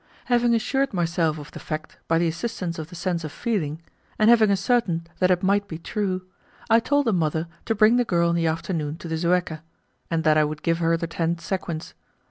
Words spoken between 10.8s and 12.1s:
the ten sequins.